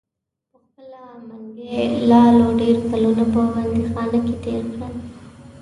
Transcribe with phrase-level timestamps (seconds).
[0.51, 4.93] پخپله منګي لالو ډیر کلونه په بندیخانه کې تیر کړل.